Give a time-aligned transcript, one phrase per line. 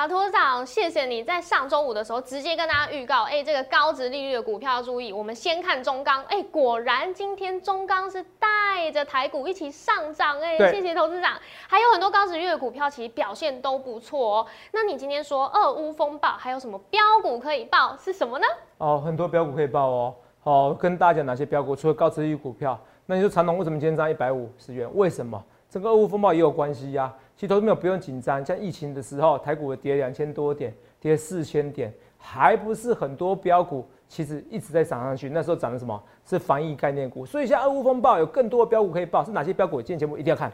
[0.00, 5.12] 哇，董事长，谢谢你在上周五的时候直接跟大家预告，哎，这个高值利率的股票要注意。
[5.12, 11.38] 我们先看中钢，哎，果然今天中钢是带着台股一起上涨，哎，谢谢投资长。
[11.68, 14.46] 还有很多高值率的股票其实表现都不错哦。
[14.72, 17.94] 那你今天说二乌风暴，还有什么标股可以报？
[18.02, 18.46] 是什么呢？
[18.78, 20.14] 哦，很多标股可以报哦。
[20.42, 24.88] 好，跟大家讲哪些标股，除了高值率股票，那你说长隆为什么今天涨一百五十元？
[24.94, 25.44] 为什么？
[25.68, 27.12] 这个二乌风暴也有关系呀。
[27.40, 35.30] 其实投资朋友不用紧张，像疫情的时候，台股跌两千多点，跌四千点，还不是很多标股其实一直在涨上去。
[35.30, 36.02] 那时候涨的什么？
[36.26, 37.24] 是防疫概念股。
[37.24, 39.80] 所以像二乌风暴有更多的标股可以报，是哪些标股？
[39.80, 40.52] 今天节目一定要看。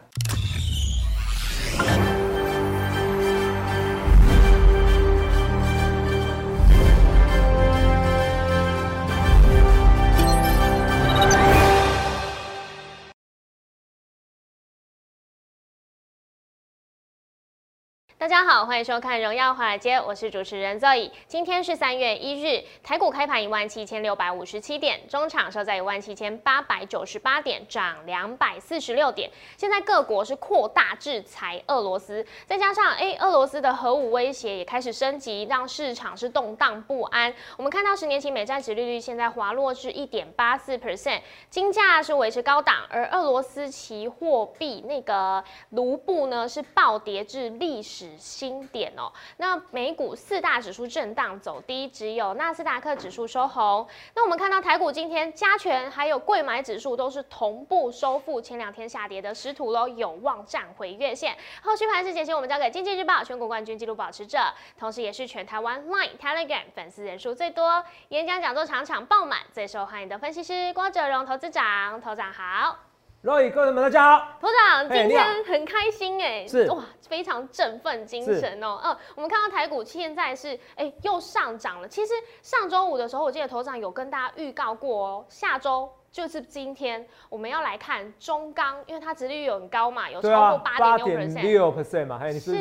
[18.26, 21.08] 大家好，欢迎收看《荣耀华尔街》，我是主持人 Zoe。
[21.28, 29.30] 今天是三月一日，台股开盘一万七千六百五十七点，中场收在一万七千八百九十八点，涨两百四十六点。
[29.56, 37.32] 现在各国是扩大制裁俄罗斯，再加上哎，俄罗斯的核武威胁也开始升级，让市场是动荡不安。
[37.56, 48.15] 我们看到十年期美债值利率现在滑落至一点八四 percent，金价是维持高档，而俄罗斯期货币那个卢布呢是暴跌至历史。
[48.18, 53.86] 新点哦，那美股四大指数震荡走低，只有纳斯达克指数收红。
[54.14, 61.36] 那我们看到台股今天加权还有贵买指数都是同步收复前两天下跌的失土喽，有望站回月线。
[61.62, 64.38] 后续盘势解析，我们交给经济日报全国冠军纪录保持者，
[64.78, 72.78] 同时也是全台湾 Line Telegram 粉丝人数最多、演讲讲座场场爆满、最受欢迎的分析师郭哲荣投资长，投长好。
[73.22, 74.38] 各位观众们，大家好！
[74.40, 78.78] 头长今天很开心哎，是哇，非常振奋精神哦。
[78.84, 81.88] 嗯，我们看到台股现在是哎又上涨了。
[81.88, 92.18] 其实上周五的时候，我记得头长有跟大家预告过哦，下周就是今天我们要来看中钢，因为它殖利率有很高嘛，有超过八点六 percent 嘛。
[92.32, 92.52] 是，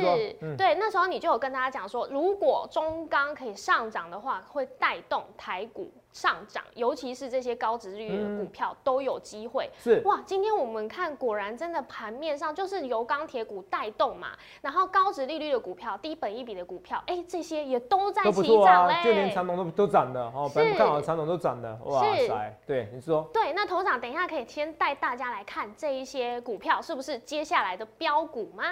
[0.57, 5.89] 对，那时候你就有跟大家讲说，如果中钢可以上涨的话，会带动台股。
[6.11, 9.69] 上涨，尤其是这些高值率的股票都有机会。
[9.77, 14.29] 是哇，今天我们看，果然真的盘面上就是由钢铁股带动嘛，
[14.61, 22.57] 然后高值利率的股票、低本一比的股票，哎，这些也都在起涨嘞，就连长龙都都涨的哦，本来不看好的长龙都涨的，哇塞！
[22.65, 28.63] 对，你说对，那头长等一下可以先带大家来看这一些股票是不是接下来的标股吗？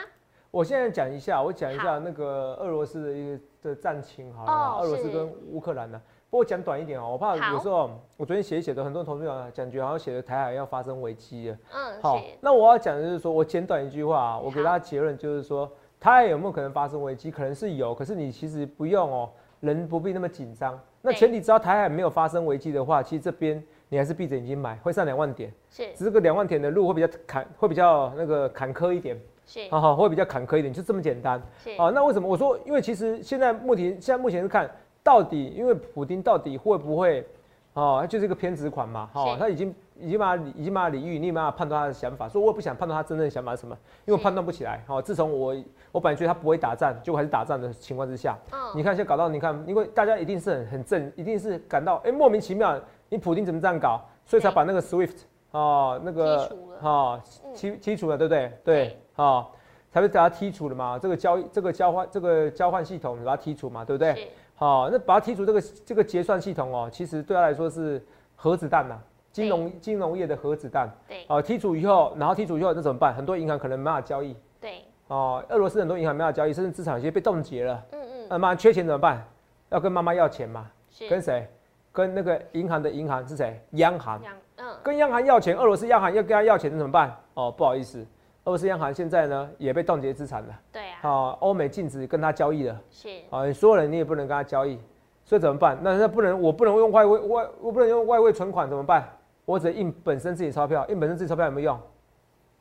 [0.52, 6.00] 我现在讲一下，我讲一下那个俄罗斯的一个的战情好了，俄罗斯跟乌克兰的。
[6.30, 11.58] 不过讲短一点哦，我怕有时候我昨天写一写的，很多同事讲感觉好像写的台海要发生危机了。
[11.72, 17.30] 嗯，好，那我要讲的就是说我简短一句话，啊我给大家结论就是说，台海有没有可能发生危机？
[17.30, 19.30] 可能是有，可是你其实不用哦，
[19.60, 20.80] 人不必那么紧张。
[21.02, 25.54] 那前提只要台海没有发生危机的话，其实这边你还是闭着眼睛买，会上两万点。
[25.70, 29.16] 是，只是个两万点的路会比较坎，会比较那个坎坷一点。
[29.46, 31.40] 是，好好会比较坎坷一点，就这么简单。
[31.64, 32.58] 是，啊，那为什么我说？
[32.66, 34.70] 因为其实现在目前现在目前是看。
[35.06, 37.28] 到底，因为普丁到底会不会，
[37.74, 45.02] 哦，他就是一个偏执款嘛，哈，他已经已经把已经把李玉，你没办法判断他的想法，所以我也不想判断他真正的想法是什么，因为判断不起来，哈。
[45.02, 45.54] 自从我
[45.92, 52.80] 我本来觉得他不会打仗，结果还是打仗的情况之下，嗯，你看现在搞到，你看，因为大家一定是很很正，一定是感到，哎，莫名其妙，
[53.14, 55.18] 你普京怎么这样搞，所以才把那个 SWIFT
[55.52, 56.50] 哦，那个
[56.82, 57.22] 哈
[57.54, 58.52] 剔剔除了，对不对？
[58.64, 59.48] 对，哈，
[59.92, 64.32] 才会把它剔除了嘛，这个交这个交换这个交换系统把它剔除嘛，对不对？
[64.56, 68.04] 好，那把它剔除这个这个结算系统哦，其实对他来说是
[68.36, 68.98] 核子弹呐，
[69.32, 70.92] 金融金融业的核子弹。
[71.08, 71.24] 对。
[71.28, 73.14] 哦，剔除以后，然后剔除以后那怎么办？
[73.14, 74.36] 很多银行可能没办法交易。
[74.60, 74.84] 对。
[75.08, 77.86] 哦，俄罗斯很多银行没办法交易，甚至资产有些被冻结了。
[77.92, 78.28] 嗯嗯。
[78.28, 79.24] 那妈缺钱怎么办？
[79.70, 80.68] 要跟妈妈要钱嘛？
[81.08, 81.48] 跟谁？
[81.94, 83.58] 跟那个银行的银行是谁？
[83.72, 84.20] 央行。
[84.58, 84.76] 嗯。
[84.84, 87.16] 跟央行要钱，俄罗斯央行要跟他要钱，怎么办？
[87.36, 88.06] 哦，不好意思。
[88.46, 94.78] 俄罗斯央行现在呢也被冻结资产了，对啊，好，欧美禁止跟他交易了，是，啊，所有人你也不能跟他交易，
[95.24, 95.78] 所以怎么办？
[95.82, 99.08] 那那不能，我不能用外汇外，我不能用外汇存款怎么办？
[99.46, 101.80] 我只印本身自己钞票，印本身自己钞票有没有用？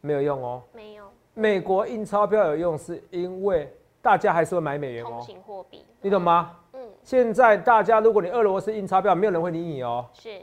[0.02, 1.04] 没有用哦，没有。
[1.34, 6.50] 美国印钞票有用，是因为大家还是会买美元哦，通行货币，你懂吗？
[6.52, 6.61] 嗯。
[7.02, 10.08] 现在大家如果你俄罗斯印钞票，没有人会理你哦。
[10.14, 10.40] 是。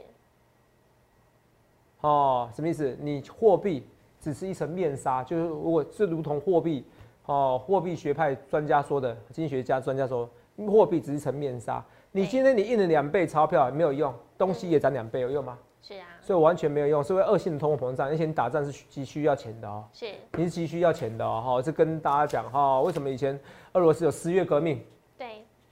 [2.00, 2.96] 哦，什么意思？
[3.00, 3.86] 你货币。
[4.22, 6.84] 只是一层面纱，就是如果是如同货币，
[7.24, 10.28] 哦，货币学派专家说的，经济学家专家说，
[10.68, 11.82] 货币只是一层面纱。
[12.12, 15.58] 你今天你印了两倍钞票没有用，东西也涨两倍有用吗？
[15.80, 19.86] 是啊，所以完全没有用，是会恶性的通货膨胀，而且你打仗是急需要钱的哦。
[19.90, 23.40] 是，你是急需要钱的哦，哈，是跟大家讲哈，为什么以前
[23.72, 24.84] 俄罗斯有十月革命，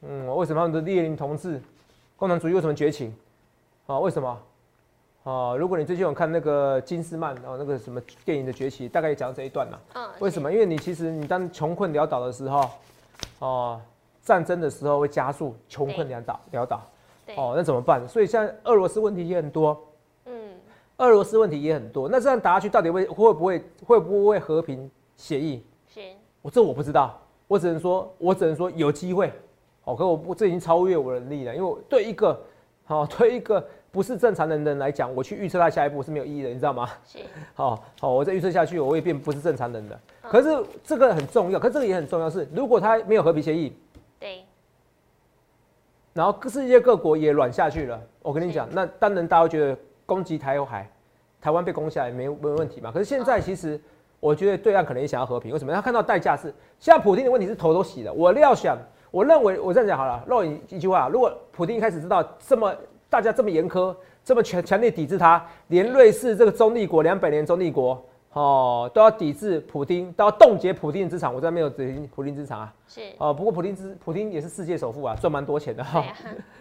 [0.02, 1.60] 嗯，为什么他们的列宁同志，
[2.16, 3.12] 共产主义为什么崛起？
[3.86, 4.38] 啊，为什么？
[5.24, 9.78] 啊，如果你最近有看那个金斯曼啊，那个什么电影的崛起，大概也讲这一段呐。
[9.94, 10.08] 嗯。
[10.20, 10.52] 为什么？
[10.52, 12.70] 因为你其实你当穷困潦倒的时候，
[13.40, 13.80] 哦，
[14.22, 16.80] 战争的时候会加速穷困潦倒潦倒。
[17.36, 18.08] 哦，那怎么办？
[18.08, 19.76] 所以现在俄罗斯问题也很多。
[20.26, 20.32] 嗯。
[20.98, 25.62] 俄罗斯问题也很多，那这样打下去，到底会会不会会不会和平协议？
[25.88, 26.16] 行。
[26.40, 29.32] 我这我不知道，我只能说，我只能说有机会。
[29.88, 32.38] 哦，可我不，这已经超越我的能力了，因为对一个，
[32.84, 33.64] 好，对一个。
[33.90, 36.90] 不是正常的人来讲，我去预测他下一步是没有意义的，你知道吗？
[37.06, 37.18] 是。
[37.54, 39.98] 好好，我再预测下去，我也变不是正常人的。
[40.22, 43.72] 可是这个很重要，可是这个也很重要，是如果他没有和平协议，
[44.20, 44.44] 对。
[46.12, 50.86] 然后各世界各国也软下去了，我跟你讲，那当然大家会觉得攻击台海，
[51.40, 52.92] 台湾被攻下来没没问题嘛？
[52.92, 53.80] 可是现在其实
[54.20, 55.72] 我觉得对岸可能也想要和平，为什么？
[55.72, 58.12] 他看到代价是，现在普京的问题是头都洗了。
[58.12, 58.76] 我料想，
[59.10, 62.74] 我认为我这样讲好了，漏一一句话，如果普京一开始知道这么。
[63.10, 71.34] 大家这么严苛，这么强强烈抵制他，连瑞士这个中立国两百年中立国，哦，都要抵制普丁，都要冻结普丁的资产。
[71.34, 76.04] 我这没有指普丁资产啊，是哦，不过普丁资普丁也是世界首富啊，赚蛮多钱的哈。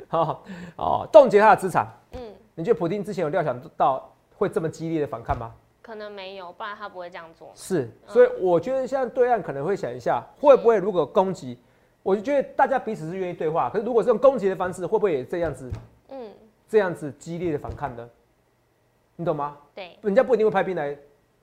[0.07, 0.43] 好，
[0.77, 1.85] 哦，冻结他的资产。
[2.13, 2.21] 嗯，
[2.55, 5.51] 你觉得普丁之前有料想到会这么激烈的反抗吗？
[5.81, 7.51] 可能没有，不然他不会这样做。
[7.53, 11.59] 是，所以我觉得现在对岸可能会想一下，会不会如果攻击，
[12.07, 15.69] 我就觉得大家彼此是愿意对话，可是如果是用攻击的方式，会不会也这样子？
[16.07, 16.31] 嗯
[16.69, 18.09] 这样子激烈的反抗呢，
[19.17, 19.57] 你懂吗？
[19.75, 20.97] 对，人家不一定会派兵来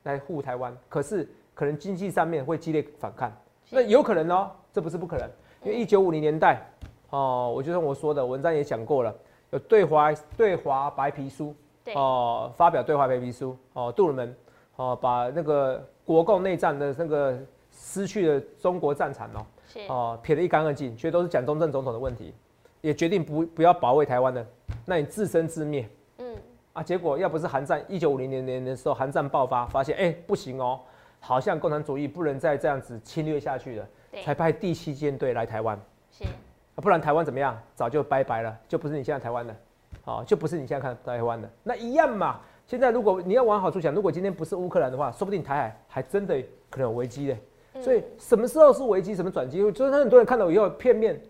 [0.05, 3.31] 来护台湾，可是可能经济上面会激烈反抗，
[3.69, 5.29] 那有可能哦，这不是不可能。
[5.65, 6.63] 因为一九五零年代
[7.11, 9.15] 哦，我就像我说的文章也讲过了，
[9.51, 11.55] 有对华对华白皮书，
[11.95, 14.35] 哦，发表对华白皮书，哦，杜鲁门
[14.77, 17.39] 哦，把那个国共内战的那个
[17.71, 19.45] 失去的中国战场哦，
[19.89, 22.35] 哦，撇得一干二净，其实都是蒋中正总统的问题。
[22.81, 24.47] 也决定不不要保卫台湾的，
[24.85, 25.89] 那你自生自灭。
[26.19, 26.37] 嗯
[26.75, 30.79] 啊，结果要不是韩战一九五零年年的时候，韩战爆发，发现哎不行哦，
[31.19, 33.89] 好像共产主义不能再这样子侵略下去了，
[34.23, 35.81] 才派第七舰队来台湾。
[36.11, 37.59] 是啊，不然台湾怎么样？
[37.75, 39.57] 早就拜拜了，就不是你现在台湾的，
[40.05, 42.41] 哦，就不是你现在看台湾的那一样嘛。
[42.67, 46.39] 现在如果你要往好处想，如果今天不是乌克兰的话，说不定台海还真的
[46.69, 47.39] 可能有危机嘞。
[47.81, 49.59] 所以什么时候是危机，什么转机？
[49.73, 51.21] 就是很多人看到以后片面。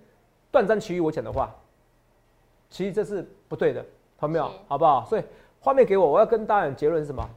[0.50, 1.52] 断章取义，我讲的话，
[2.70, 3.84] 其实这是不对的，
[4.16, 4.48] 好没有？
[4.68, 5.04] 好不好？
[5.04, 5.22] 所以
[5.58, 7.28] 画面给我，我要跟大家讲结论是什么？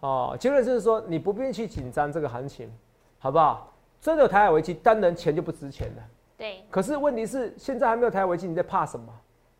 [0.00, 2.68] 哦，结论就是说你不必去紧张这个行情，
[3.20, 3.72] 好不好？
[4.00, 6.02] 真的有台海危机，当然钱就不值钱了。
[6.36, 6.64] 对。
[6.68, 9.06] 可是问题是现在还没有台海危机，你在怕什么？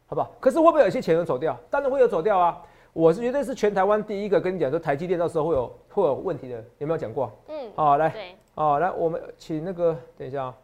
[0.08, 0.32] 好不好？
[0.40, 1.56] 可是会不会有些钱有走掉？
[1.70, 2.60] 当然会有走掉啊！
[2.92, 7.30] 我是绝对是全台湾第一个跟你讲说台积电到时候会有会有问题的，有没有讲过？
[7.46, 7.70] 嗯。
[7.76, 8.08] 好，来。
[8.08, 8.36] 对。
[8.58, 10.56] 哦，来，我们请那个等一下啊。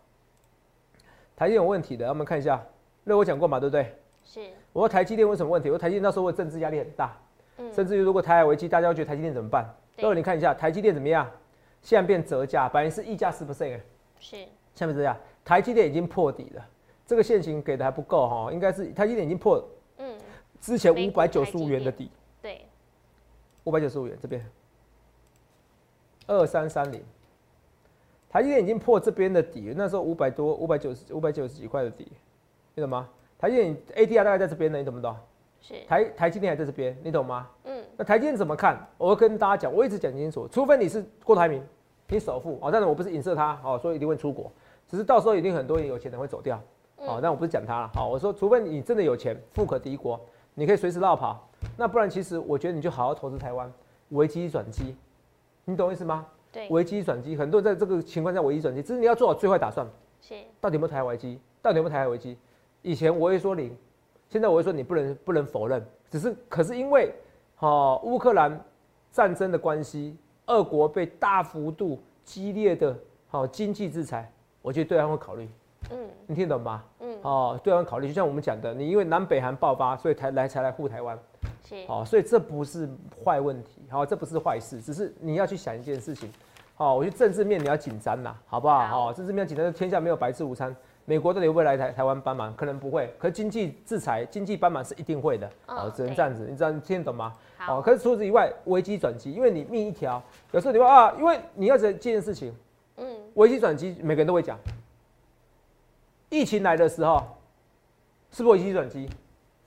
[1.36, 2.60] 台积电有问题的，我们看一下。
[3.04, 3.94] 那我讲过嘛，对不对？
[4.24, 4.40] 是。
[4.72, 5.68] 我说台积电为什么问题？
[5.68, 7.16] 我说台积电那时候政治压力很大，
[7.58, 9.72] 嗯，甚至于如果台海危机，大家会觉得台积电怎么办？
[9.96, 11.30] 各位你看一下台积电怎么样？
[11.82, 13.78] 现在变折价，本来是溢价十 percent
[14.18, 14.44] 是。
[14.74, 16.68] 下面这样，台积电已经破底了，
[17.06, 19.64] 这个线型给的还不够哈，应该是台积电已经破，
[19.98, 20.18] 嗯，
[20.60, 22.10] 之前五百九十五元的底。
[22.42, 22.62] 对。
[23.62, 24.44] 五百九十五元这边，
[26.26, 27.00] 二三三零。
[28.34, 32.10] 台积电已经破这边的底，那时候五百多、五百九十五百九十几块的底，
[32.74, 33.08] 你懂吗？
[33.38, 35.14] 台积电 ADR 大概在这边呢，你懂不懂？
[35.60, 37.48] 是台台积电还在这边，你懂吗？
[37.62, 37.84] 嗯。
[37.96, 38.84] 那台积电怎么看？
[38.98, 41.64] 我会跟大家讲，我一直讲清楚，除非你是郭台铭，
[42.08, 44.50] 你首富哦，但是我不是影射他哦，说一定会出国，
[44.88, 46.60] 只是到时候一定很多人有钱人会走掉
[46.96, 50.20] 哦，但我不是讲他了，好，我说除非你真的有钱，富可敌国，
[50.54, 53.72] 你可以随时绕跑，那不然其实我觉得你就好好投资台湾，
[54.08, 54.96] 危机转机，
[55.64, 56.26] 你懂意思吗？
[56.70, 59.86] 危机转机，很多人在这个情况下危机转机，只是你要做好最坏打算。
[60.20, 61.38] 是，到底有没有台海危机？
[61.60, 62.36] 到底有没有台海危机？
[62.82, 63.76] 以前我会说零，
[64.28, 65.84] 现在我会说你不能不能否认。
[66.10, 67.12] 只是，可是因为，
[67.58, 68.58] 哦，乌克兰
[69.10, 72.96] 战争的关系，俄国被大幅度激烈的
[73.28, 74.30] 好经济制裁，
[74.62, 75.48] 我觉得对方会考虑。
[75.90, 76.84] 嗯，你听懂吗？
[77.00, 81.18] 嗯，哦，对方考虑，就像我们讲的，你因为南北韩爆发，所以才来才来护台湾。
[81.86, 82.88] 好，所以这不是
[83.24, 86.30] 坏问题，好，这不是坏事，只是你要去想一件事情，
[86.74, 88.86] 好，我觉得政治面你要紧张呐，好不好？
[88.86, 90.74] 好，政治面紧张，天下没有白吃午餐，
[91.06, 92.54] 美国到底会不会来台台湾帮忙？
[92.54, 97.32] 可能不会，可是经济制裁、经济帮忙是一定会的，好，只能这样子，你知道你听得懂吗？
[97.56, 102.54] 好，可是除此以外，危机转机，因为你命一条，有时候你会啊，因为你要这件事情，
[102.98, 104.58] 嗯，危机转机，每个人都会讲，
[106.28, 107.22] 疫情来的时候，
[108.30, 109.08] 是不是危机转机？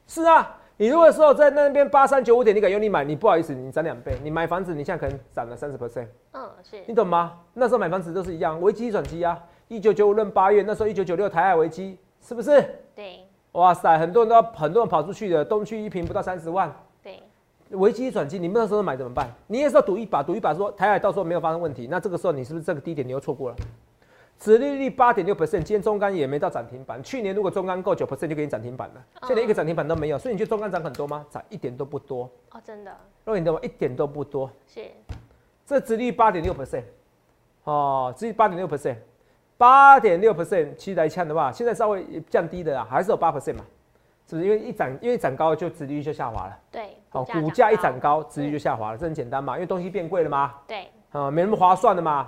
[0.06, 0.56] 是啊。
[0.80, 4.16] 你如果说在那边八三九五点，你敢用力买，你不好意思，你涨两倍。
[4.24, 6.06] 你买房子，你现在可能涨了三十 percent。
[6.34, 7.40] 嗯，是你懂吗？
[7.56, 9.44] 那时候买房子都是一样，危机转机啊。
[9.70, 12.64] 一九九五论八月，那时候一九九六台海危机，是不是？
[12.96, 13.22] 对。
[13.54, 16.72] 哇塞，很多人都要很多人跑出去的，东区一平不到三十万。
[17.02, 17.24] 对。
[17.72, 19.28] 危机转机，你们那时候买怎么办？
[19.48, 23.56] 你也是要赌一把，赌一把说台海到时候没有发生问题，那这个时候你是不是这个低点你又错过了？
[24.40, 27.02] 殖利率八点六 percent，今天中钢也没到涨停板。
[27.02, 31.26] 去年如果中钢够九 percent 就给你涨停板了，现在一个涨停板都没有，所以你觉得中钢涨很多吗？
[31.30, 32.30] 涨一点都不多。
[32.52, 32.96] 哦，真的。
[33.26, 34.50] 肉眼的话一点都不多。
[34.68, 34.86] 是。
[35.66, 36.84] 这殖利率八点六 percent，
[37.64, 38.96] 哦，殖利率八点六 percent，
[39.58, 43.66] 八点六 percent，其实来看的话，现在稍微降低的啊，还是有八 percent 嘛。
[44.30, 46.58] 是不是因为一涨，因为涨高就殖利率就下滑了？
[46.70, 46.96] 对。
[47.10, 50.54] 好，股价一涨高，殖利率就下滑了，这很简单嘛，因为东西变贵了嘛。
[50.68, 50.88] 对。
[51.12, 52.28] 啊，没那么划算的嘛，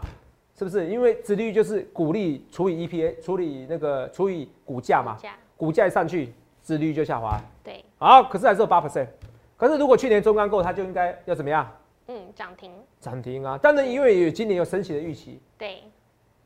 [0.59, 0.87] 是不是？
[0.87, 5.17] 因为殖利率就是股利除以 EPA，除以那个除以股价嘛。
[5.55, 7.41] 股价一上去，殖利率就下滑。
[7.63, 7.81] 对。
[7.97, 9.07] 好，可是还是有八 percent。
[9.55, 11.65] 可是如果去年中钢构，它就应该要怎么样？
[12.07, 12.73] 嗯，涨停。
[12.99, 13.57] 涨停啊！
[13.57, 15.39] 当然，因为有今年有升息的预期。
[15.57, 15.81] 对。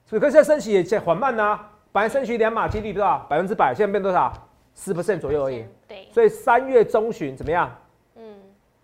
[0.08, 1.60] 是，可是现在升息也在缓慢呢。
[1.92, 4.32] 本来升息两码几率不知道百分之百，现在变多少？
[4.76, 7.76] 十 percent 左右而已，对，所以三月中旬怎么样？
[8.16, 8.36] 嗯，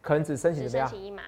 [0.01, 0.88] 可能只升息怎么样？
[0.88, 1.24] 升息一码，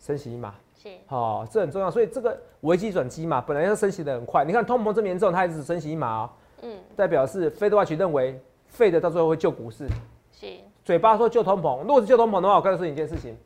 [0.00, 1.90] 升息一码，是，好，这很重要。
[1.90, 6.32] 所以这个危机转机嘛，本来要升息的很快，你看通膨这么严重，它还是升息一码啊，
[6.62, 9.86] 嗯，代表是费德外奇认为费的到最后会救股市，
[10.32, 13.36] 是，嘴巴说救通膨，如果是救通膨的话，我告诉你一件事情，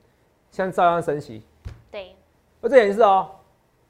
[0.53, 1.43] 现在照样升息，
[1.91, 2.15] 对，
[2.61, 3.29] 那这也是哦，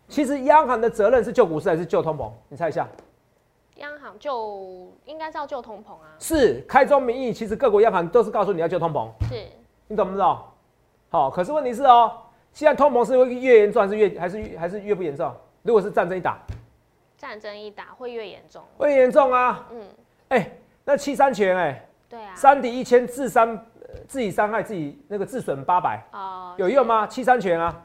[0.09, 2.31] 其实央行的责任是救股市还是救通膨？
[2.49, 2.89] 你猜一下。
[3.77, 9.45] 央行就应该是要救通膨啊，是开宗明义，其实各国央行都是告诉你要救通膨，是，
[9.89, 10.39] 你懂不懂？
[11.11, 12.13] 好，可是问题是哦，
[12.55, 15.31] 现在通膨是会越严重还是越还是越还是越不严重？
[15.63, 16.39] 如果是战争一打，
[17.19, 19.83] 战争一打会越严重，会严重啊，嗯，
[20.29, 20.51] 哎，
[20.85, 23.59] 那七三拳哎，对啊，三敌一千自伤
[24.07, 27.07] 自己伤害自己那个自损八百，哦，有用吗？
[27.09, 27.83] 七三拳啊，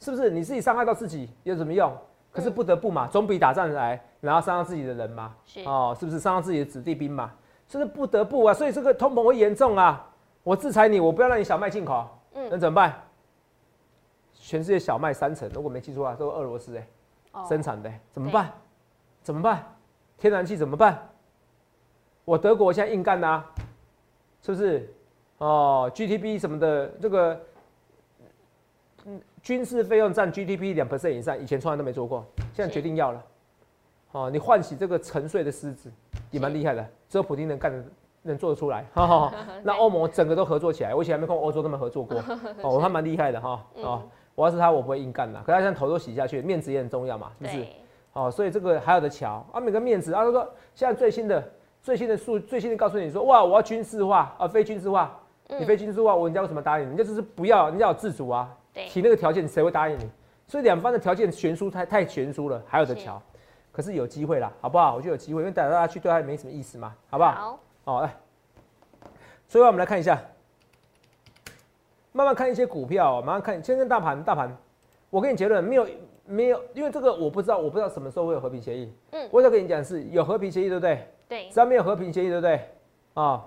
[0.00, 0.30] 是不是？
[0.30, 1.94] 你自己伤害到自己有什么用？
[2.32, 5.60] 可是不得不嘛，总比打仗来，然后伤到自己的人嘛，是。
[5.64, 7.30] 哦，是不是伤到自己的子弟兵嘛？
[7.68, 10.06] 这是不得不啊，所以这个通膨会严重啊。
[10.42, 12.94] 我制裁你，我不要让你小麦进口，嗯，那怎么办？
[14.46, 16.86] 全世界小麦三成，如果没记错啊，都是俄罗斯哎
[17.48, 18.52] 生产的，怎么办？
[19.22, 19.64] 怎么办？
[20.18, 21.08] 天然气怎么办？
[22.24, 23.42] 我德国现在硬干呐，
[24.42, 24.92] 是不是？
[25.38, 27.40] 哦，GDP 什么的这个。
[29.42, 32.24] 军事费用占 GDP 两 percent 以上，以前从来都没做过，
[32.54, 33.22] 现在决定要了。
[34.12, 35.92] 哦，你唤起这个沉睡的狮子，
[36.30, 37.84] 也蛮厉害的，只有普京能干的，
[38.22, 38.86] 能做得出来。
[38.94, 42.18] 哈哈那欧盟整个都合作起来，我以前还没跟欧洲那么合作过。
[42.64, 43.62] 哦，他蛮厉害的哈。
[43.74, 44.02] 哦，
[44.34, 45.40] 我要是他，我不会硬干的。
[45.40, 47.66] 可他现在头都洗下去，面子也很重要嘛，是不是？
[48.12, 51.42] 哦，所以这个还有的瞧啊，每个面子啊，他说现在最新的
[51.82, 55.16] 最新的数，最新的告诉你说，哇，我要军事化啊，非军事化，
[55.48, 56.88] 你非军事化，我人家为什么答应你？
[56.88, 58.48] 人家就是不要，人家有自主啊。
[58.72, 60.10] 提那个条件，谁会答应你？
[60.46, 63.20] 所以两方的条件悬殊太太悬殊了，还有的瞧。
[63.70, 64.94] 可是有机会啦，好不好？
[64.96, 67.30] 我就有机会，因为带大家去对他没什么意思嘛，好不好？
[67.32, 67.60] 好。
[67.84, 68.14] 好，来。
[69.48, 70.20] 所以，我们来看一下，
[72.16, 73.62] 慢慢看一些股票，慢慢看。
[73.62, 74.56] 先看大盘，大盘，
[75.10, 75.86] 我给你结论，没有，
[76.24, 78.94] 没有，因为这个我不知道，我不知道什么时候会有和平协议。
[79.10, 79.28] 嗯。
[79.32, 81.08] 我要跟你讲，是有和平协议，对不对？
[81.28, 81.48] 对。
[81.50, 82.60] 只要没有和平协议，对不对？
[83.14, 83.44] 啊，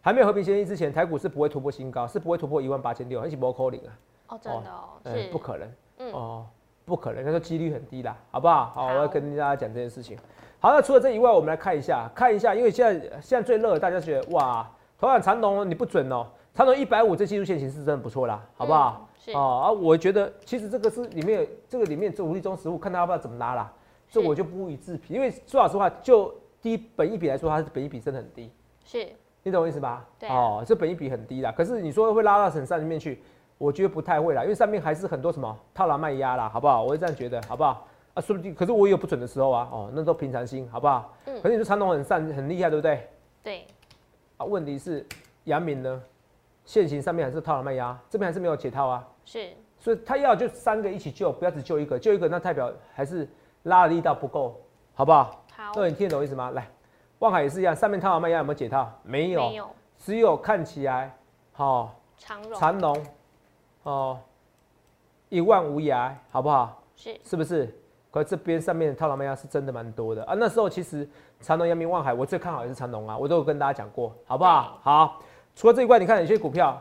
[0.00, 3.94] 还没有和平协议之前，台股是不会突破新高，是不会突破一万八千六，而且不扣零啊。
[4.30, 6.46] 哦，真的哦，是不可能，嗯哦，
[6.84, 8.72] 不可能，他说几率很低啦，好不好？
[8.74, 10.18] 好，我要跟大家讲这件事情。
[10.58, 14.68] 好，那除了这以外，我们来看一下，看一下，因为现在现在最热，大家觉得哇，
[14.98, 19.08] 头版长龙你不准哦，长龙一百五这技术线型是真的不错啦，好不好？
[19.18, 23.72] 是哦，啊，我觉得其实这个是里面这个里面这无力中实物，看他要不要怎么拉啦，
[24.10, 28.50] 这我就不予置评，因为说老实话，就低本一比来说，它是本一比真的很低，
[28.84, 29.08] 是
[29.42, 30.06] 你懂我意思吧？
[30.18, 33.22] 对，哦，这本一比很低啦，可是你说会拉到很上面去？
[33.58, 36.82] 我觉得不太会啦，因为上面还是很多什么套牢卖压啦，好不好？
[36.82, 37.86] 我会这样觉得，好不好？
[38.14, 41.14] 啊，说不定，可是我也有不准的时候啊，哦，那都平常心，好不好？
[41.26, 41.40] 嗯。
[41.40, 43.08] 可是你说传统很善很厉害，对不对？
[43.42, 43.64] 对。
[44.36, 45.06] 啊，问题是
[45.44, 46.02] 杨敏呢，
[46.72, 49.06] 现行上面还是套牢卖压，这边还是没有解套啊。
[49.26, 49.50] 是。
[49.78, 53.28] 所以他要就三个一起救，不要只救一个，救一个那代表还是
[53.64, 54.58] 拉的力道不够，
[54.94, 55.44] 好不好？
[55.54, 55.72] 好。
[55.76, 56.50] 那你听得懂意思吗？
[56.52, 56.66] 来，
[57.18, 58.90] 望海也是一样，上面套牢卖压有没有解套？
[59.02, 59.50] 没有。
[59.50, 59.68] 没有。
[59.98, 61.14] 只有看起来
[61.52, 62.54] 好长龙。
[62.58, 63.06] 长龙。
[63.82, 64.18] 哦，
[65.28, 66.82] 一望无涯，好不好？
[66.96, 67.68] 是，是不是？
[68.10, 70.34] 可这边上面的套牢卖压是真的蛮多的啊。
[70.38, 71.06] 那时候其实
[71.38, 74.78] 长隆、阳明、望海，我最看好也是长隆啊，我都有跟大家讲过，好不好？
[74.82, 75.20] 好。
[75.54, 76.80] 除了这一块，你看有些股票，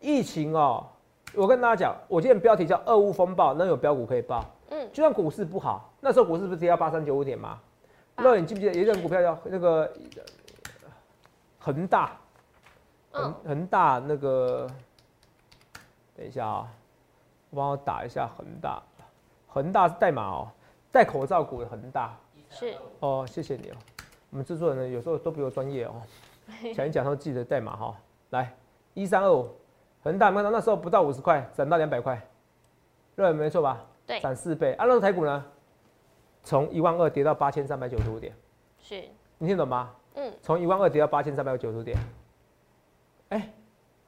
[0.00, 0.86] 疫情哦，
[1.34, 4.44] 我跟大家讲，我今天标题叫“二乌风暴”，能有标股可以报。
[4.70, 4.88] 嗯。
[4.92, 7.60] 就算股市不好，那时候股市不是跌到八三九五点吗？
[8.16, 9.92] 那你记不记得有一种股票叫那个
[11.58, 12.16] 恒大？
[13.12, 14.66] 恒恒大那个。
[16.16, 16.68] 等一下啊，
[17.54, 18.82] 帮我打一下恒大，
[19.46, 20.48] 恒大是代码哦，
[20.90, 22.16] 戴口罩股的恒大
[22.48, 23.76] 是哦，谢谢你哦，
[24.30, 26.00] 我们制作人呢有时候都比我专业哦，
[26.74, 27.94] 讲一讲都记得代码哈。
[28.36, 28.54] 来，
[28.92, 29.48] 一三二五，
[30.02, 32.20] 恒大看到那时候不到五十块，涨到两百块，
[33.14, 33.82] 对，没错吧？
[34.06, 34.74] 对，涨四倍。
[34.74, 35.44] 安乐台股呢，
[36.44, 38.34] 从一万二跌到八千三百九十五点，
[38.78, 39.02] 是，
[39.38, 39.90] 你听懂吗？
[40.16, 41.96] 嗯，从一万二跌到八千三百九十五点，
[43.30, 43.50] 哎，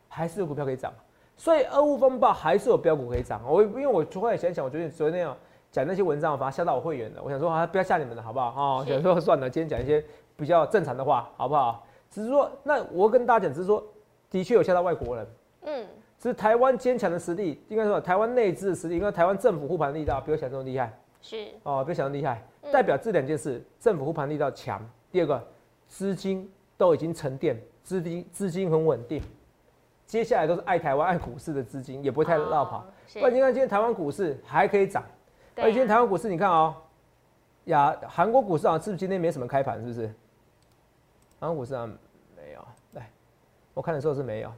[0.09, 0.93] 还是有股票可以涨，
[1.37, 3.41] 所以俄乌风暴还是有标股可以涨。
[3.47, 5.27] 我因为我突然想想，我觉得昨天
[5.73, 7.23] 讲那些文章，我反而吓到我会员了。
[7.23, 8.49] 我想说啊，不要吓你们了，好不好？
[8.81, 10.05] 哦，想说算了，今天讲一些
[10.37, 11.83] 比较正常的话，好不好？
[12.11, 13.85] 只是说，那我跟大家讲，只是说，
[14.31, 15.27] 的确有吓到外国人。
[15.63, 15.87] 嗯，
[16.21, 20.93] 是台湾坚强的实力，应该说台湾内资的实力，因为台湾政府护盘力道比我想象中厉害。
[21.21, 22.43] 是哦，比我想象厉害，
[22.73, 24.81] 代表这两件事，政府护盘力道强。
[25.11, 25.47] 第二个，
[25.89, 29.21] 资金都已经沉淀，资金资金很稳定。
[30.07, 32.87] 接下来都是爱台湾、爱股市的资金，也不会太绕跑。
[33.15, 35.03] 不然你看，今天台湾股市还可以涨。
[35.57, 36.75] 而且今天台湾股市，你看哦，
[37.65, 39.81] 呀，韩国股市啊，是不是今天没什么开盘？
[39.81, 40.15] 是不是？
[41.41, 41.91] 韩国股市啊，
[43.79, 44.51] 我看的时候是没有。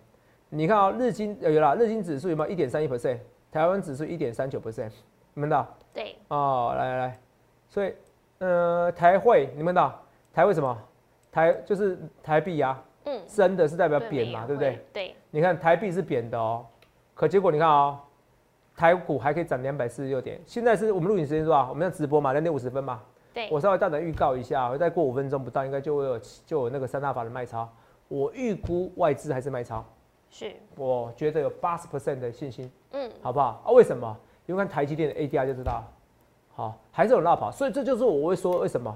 [0.49, 3.19] 你看啊，日经有了，日经指数有没有一点三一 percent？
[3.53, 4.91] 台湾指数一点三九 percent，
[5.35, 5.69] 你们的？
[5.93, 6.17] 对。
[6.29, 7.21] 哦，来来来，
[7.69, 7.93] 所以，
[8.39, 9.95] 呃，台汇，你们的？
[10.33, 10.75] 台汇什么？
[11.31, 12.83] 台就是台币啊。
[13.05, 14.83] 嗯，升的是代表贬嘛，对不对？
[14.91, 16.65] 对，你看台币是贬的哦，
[17.13, 18.01] 可结果你看啊，
[18.75, 20.41] 台股还可以涨两百四十六点。
[20.47, 21.69] 现在是我们录影时间是吧？
[21.69, 23.03] 我们要直播嘛，两点五十分嘛。
[23.35, 27.69] 对，我稍微大胆预告一下，再过五分钟不到，应该就会有就有那个三大法的卖超。
[28.11, 29.85] 我预估外资还是卖超，
[30.31, 32.69] 是，我觉得有八十 percent 的信心。
[32.91, 33.71] 嗯，好不好啊？
[33.71, 34.17] 为什么？
[34.47, 35.85] 因为看台积电的 ADR 就知道，
[36.57, 37.53] 好，还是有绕跑。
[37.53, 38.93] 所以这就是我会说为什么。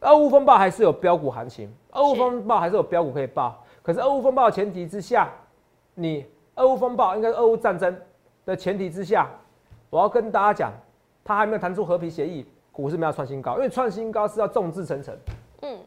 [0.00, 3.64] 俄乌风暴还是有标股行情，俄乌风暴还是有标股可以报。
[3.82, 5.32] 可是俄乌风暴的前提之下，
[5.94, 7.96] 你俄乌风暴应该是俄乌战争
[8.44, 9.30] 的前提之下，
[9.88, 10.72] 我要跟大家讲，
[11.24, 15.16] 他还没有谈出和平协议，股市没有创新高，因为创新高是要众志成城。
[15.62, 15.78] 嗯，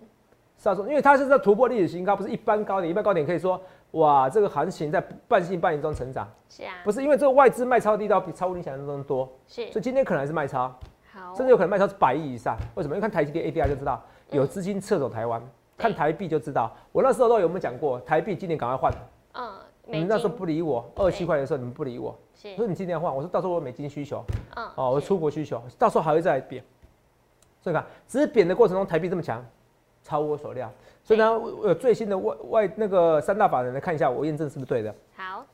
[0.57, 6.27] 是要说，因为它是在突破历史新高，不是一般高点，一般高点可以说，哇，这个行情在半信半疑中成长。
[6.49, 10.73] 是啊，不是因为这个外资卖超低到比超乎你想象中多，是，所以今天可能还是卖超。
[11.13, 12.95] 好，甚至有可能卖超是百亿以上，为什么？
[12.95, 15.41] 因为看台积电 ADR 就知道有资金撤走台湾，
[15.77, 16.71] 看台币就知道。
[16.91, 18.93] 我那时候都有没有讲过，台币今年赶快换。
[19.33, 19.51] 嗯，
[19.85, 22.17] 你们那时候不理我，二十七块的时候你们不理我，
[22.55, 24.23] 说你今年换，我说到时候我美金需求，
[24.55, 26.63] 嗯，哦，我出国需求，到时候还会再贬。
[27.61, 29.43] 所以看，只是贬的过程中台币这么强，
[30.05, 30.71] 超我所料。
[31.03, 31.25] 所以呢，
[31.63, 34.95] 呃，最新的外外那个三大法人来看一下，我验证是不是对的。
[35.17, 35.45] 好。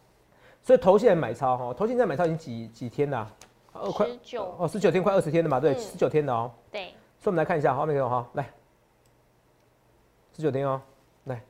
[0.61, 3.27] 所以投信买超哈，投信在买超已经几几天了。
[3.73, 6.51] 二快九哦，十九天快二十天的嘛，对，十九天的哦。
[6.69, 8.47] 对，所以我们来看一下，好，那个哈，来，
[10.35, 10.79] 十九天哦，
[11.23, 11.41] 来，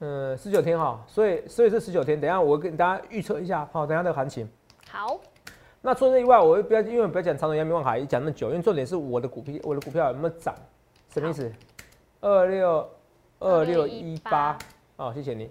[0.00, 4.48] 嗯，十九天哈，所以所以是十九天，等下我跟大家预测一下，好，等下那个行情。
[4.88, 5.20] 好，
[5.88, 10.54] 那除了这以外，我不要，因为不要讲长隆、阳明、望海，讲那么久，因为重点是我的股票，我的股票有没有涨？
[11.08, 11.50] 什么意思？
[12.20, 12.86] 二六
[13.38, 14.58] 二六一八。
[14.96, 15.50] 哦，谢谢你。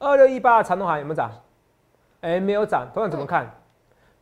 [0.00, 1.30] 二六一八长东海有没有涨？
[2.22, 2.88] 哎，没有涨。
[2.92, 3.48] 同样怎么看？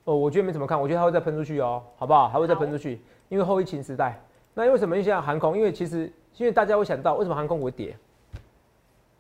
[0.05, 0.79] 哦，我觉得没怎么看。
[0.79, 2.29] 我觉得它会再喷出去哦，好不好？
[2.29, 3.01] 还会再喷出去，
[3.31, 4.23] 因为后疫情时代。
[4.53, 5.57] 那为什么现在航空？
[5.57, 7.97] 因为其实，因为大家会想到，为什么航空会跌？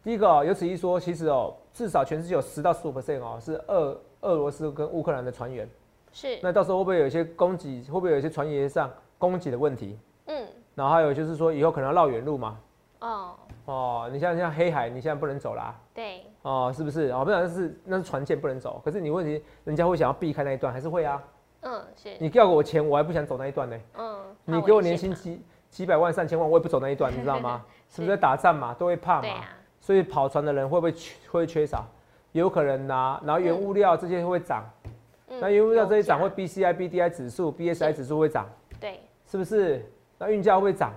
[0.04, 5.66] 第一个哦，有此一说，其实哦，至少全世界有十到十五 percent 哦，是俄俄罗斯跟乌克兰的船员。
[6.12, 6.38] 是。
[6.42, 7.83] 那到时候会不会有一些供给？
[7.85, 9.99] 会不会有一些船员上供给的问题？
[10.27, 10.46] 嗯。
[10.75, 12.59] 然后还有就是说，以后可能要绕远路嘛？
[13.01, 13.31] 哦。
[13.66, 15.75] 哦，你像像黑海，你现在不能走啦。
[15.94, 16.25] 对。
[16.42, 17.11] 哦，是不是？
[17.11, 18.81] 哦，不然是那是船舰不能走。
[18.85, 21.23] 可是你问题，人家会想要避开那一段，还是会啊？
[21.62, 22.16] 嗯，是。
[22.18, 23.77] 你要给我钱，我还不想走那一段呢。
[23.99, 24.20] 嗯。
[24.44, 27.64] 你给我年薪几几百万、上千万，我也不走那一段，你知道吗？
[27.88, 29.29] 是不是在打仗嘛，都会怕嘛。
[29.81, 31.14] 所以跑船的人会不会缺？
[31.31, 31.85] 会缺少？
[32.33, 33.20] 有可能呐。
[33.25, 34.64] 然后原物料这些会涨。
[35.38, 38.48] 那原物料这些涨，会 B C I B D I 指数、B S I 指数会涨。
[38.80, 39.00] 对。
[39.30, 39.84] 是不是？
[40.18, 40.92] 那运价会涨？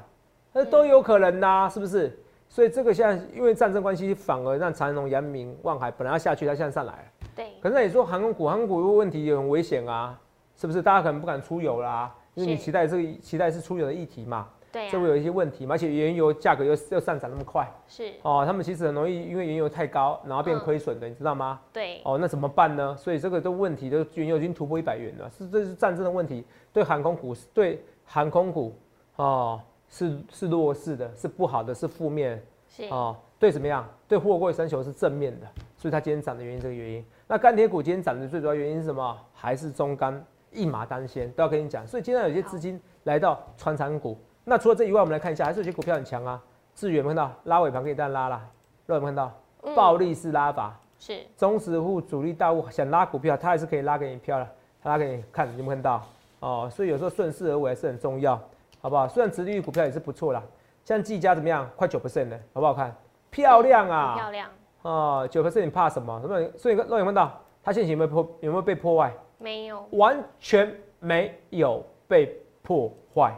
[0.51, 2.17] 那都有可能呐，是不是？
[2.49, 7.03] 所以这个现在因为战争关系，反而让长隆、阳明、望海本来要下去，它现在上来了。
[7.35, 7.47] 对。
[7.61, 10.19] 可是那你说航空股，航空股有问题，也很危险啊，
[10.55, 10.81] 是不是？
[10.81, 14.47] 大家可能不敢出游啦，因为你期待这个期待是出游的议题嘛。
[14.73, 14.89] 对。
[14.89, 17.65] 这会有一些问题嘛，而且原油价格又又上涨那么快。
[17.87, 18.11] 是。
[18.23, 21.61] 哦，他们其实很容易因为原油太高，然后变亏损的，你知道吗？
[21.71, 22.01] 对。
[22.03, 22.93] 哦，那怎么办呢？
[22.97, 28.75] 所以这个的问题，都原油已经突破一百元了，是这是战争的问题，对航空股，对航空股，
[29.15, 32.43] 哦，是是弱势的，是不好的，是负面。
[32.67, 33.87] 是哦，对，怎么样？
[34.07, 35.45] 对货柜三雄是正面的，
[35.77, 37.05] 所以它今天涨的原因这个原因。
[37.27, 39.15] 那钢铁股今天涨的最主要原因是什么？
[39.31, 40.19] 还是中钢
[40.51, 41.85] 一马当先，都要跟你讲。
[41.85, 44.17] 所以今天有些资金来到船产股。
[44.43, 46.41] 那除了这以外，我们来看一下，还是有些股票很强啊。
[46.75, 48.41] 智远看到拉尾盘可以再拉了，
[48.87, 49.31] 有没有看到？
[49.75, 54.49] 暴力式拉法是中实户主力大户想拉股票，它还是可以拉给你票了，
[54.81, 56.03] 他拉给你看，有没有看到？
[56.39, 58.37] 哦，所以有时候顺势而为还是很重要，
[58.81, 59.07] 好不好？
[59.07, 60.43] 虽然直利率股票也是不错啦，
[60.83, 61.69] 像技嘉怎么样？
[61.77, 62.93] 快九 percent 的，好不好看？
[63.29, 64.15] 漂亮啊！
[64.17, 64.49] 漂亮。
[64.81, 66.19] 哦，九 percent 你怕什么？
[66.19, 66.51] 什么？
[66.57, 67.31] 所以肉眼看到
[67.63, 68.35] 它现行有没有破？
[68.41, 69.13] 有没有被破坏？
[69.37, 73.33] 没有，完全没有被破坏，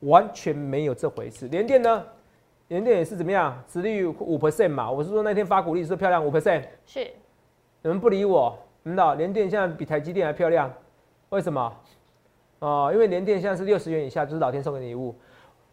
[0.00, 1.48] 完全没有这回事。
[1.48, 2.04] 联电呢？
[2.68, 3.56] 联电也是怎么样？
[3.68, 4.90] 殖利率五 percent 嘛？
[4.90, 6.64] 我是说那天发股利是漂亮五 percent。
[6.84, 7.06] 是。
[7.82, 9.14] 你们不理我，你知道？
[9.14, 10.72] 联电现在比台积电还漂亮，
[11.28, 11.72] 为什么？
[12.58, 15.14] 哦，因为联电现在是六十元以下，就是老天送给你礼物；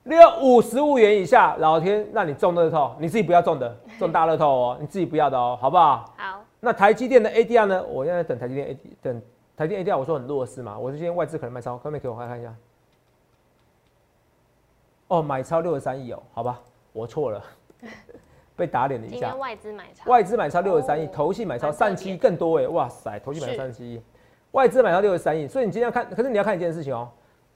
[0.04, 6.14] 六五十五元以下，老天让你中乐透，你自己不要中的， 中大乐透哦，你自己不要的哦，好不好？
[6.18, 6.44] 好。
[6.60, 7.84] 那台积电的 ADR 呢？
[7.86, 9.22] 我现在等台积电 AD，等
[9.58, 12.54] 台积电 ADR，我说很弱势嘛，我是今天外资可能卖超，可不可以给我看看一下？
[15.14, 16.60] 哦，买超六十三亿哦，好吧，
[16.92, 17.40] 我错了，
[18.58, 19.36] 被打脸了一下。
[19.36, 24.02] 外资买超，外资买超六十三亿，投信买超三七亿更多哎，哇塞，投信买超三七亿。
[24.54, 27.08] 外资买超六十三亿，所以你今天要看，可是你要看一件事情哦，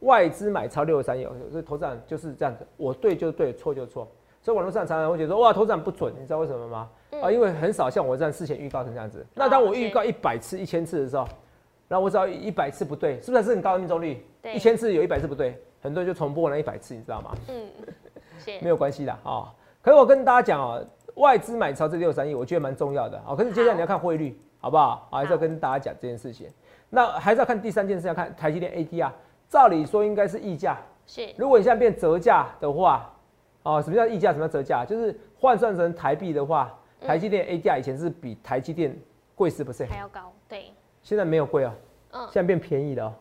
[0.01, 4.07] 外资买超六十三亿，所以投资长就是这样子，我对就对，错就错。
[4.39, 6.87] 所以网络上常常会觉得说，哇，投资长不准，你知道为什么吗？
[7.23, 9.25] 啊，因为很少像我这样事前预告成这样子。
[9.33, 11.27] 那当我预告一百次、一千次的时候，
[11.87, 14.23] 然后我只要一百次不对，是不是还是很高的命中率？
[14.53, 17.31] 一千次有一百次不对，很多人就重播了一百次，你知道吗？
[17.47, 17.67] 嗯，
[18.61, 19.53] 没有关系的啊。
[19.81, 20.85] 可是我跟大家讲哦，
[21.15, 23.35] 外资买超这六三亿，我觉得蛮重要的啊。
[23.35, 25.07] 可是接下来你要看汇率，好不好？
[25.11, 26.47] 还是要跟大家讲这件事情。
[26.89, 29.11] 那还是要看第三件事，要看台积电 ADR。
[29.49, 31.29] 照理说应该是溢价，是。
[31.37, 33.13] 如果你现在变折价的话，
[33.63, 34.33] 哦，什么叫溢价？
[34.33, 34.83] 什么叫折价？
[34.83, 38.97] 就是换算成台币的话，台积电 ADR 以前是比台积电
[39.35, 40.65] 贵十 percent，还要高，对。
[41.01, 41.71] 现在没有贵哦，
[42.11, 43.13] 嗯，现在变便宜了哦，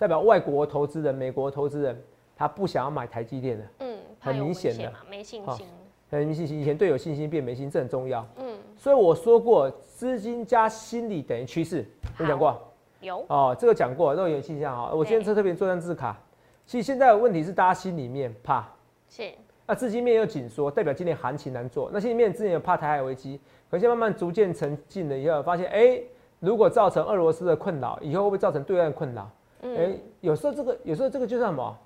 [0.00, 2.02] 代表外国投资人、美国投资人
[2.34, 5.66] 他不想要买台积电的，嗯，很明显的，没信心，
[6.10, 6.58] 很没信心。
[6.58, 8.56] 以前对有信心变没信心，这很重要，嗯。
[8.78, 11.84] 所以我说过，资金加心理等于趋势，
[12.18, 12.58] 有讲过。
[13.02, 14.90] 有哦，这个讲过，都有印象哈。
[14.94, 16.18] 我今天特别做张字卡，
[16.64, 18.66] 其实现在的问题是大家心里面怕，
[19.06, 19.30] 是。
[19.66, 21.90] 那资金面又紧缩，代表今年行情难做。
[21.92, 23.38] 那心里面之前有怕台海危机，
[23.70, 26.00] 可现在慢慢逐渐沉静了以后，发现哎，
[26.38, 29.30] 如果造成俄罗斯的困扰，以后会不会造成对岸困扰？
[29.62, 31.78] 哎，有时候这个，有时候这个就叫什么？